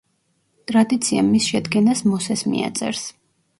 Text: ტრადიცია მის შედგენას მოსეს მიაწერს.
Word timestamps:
ტრადიცია 0.71 1.27
მის 1.27 1.51
შედგენას 1.53 2.03
მოსეს 2.15 2.45
მიაწერს. 2.57 3.07